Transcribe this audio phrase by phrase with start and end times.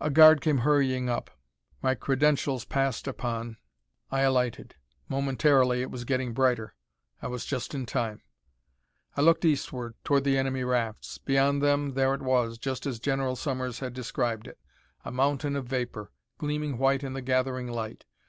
[0.00, 1.32] A guard came hurrying up.
[1.82, 3.56] My credentials passed upon,
[4.08, 4.76] I alighted.
[5.08, 6.76] Momentarily, it was getting brighter.
[7.20, 8.22] I was just in time.
[9.16, 11.18] I looked eastward, toward the enemy rafts.
[11.18, 14.60] Beyond them, there it was, just as General Sommers had described it
[15.04, 18.04] a mountain of vapor, gleaming white in the gathering light.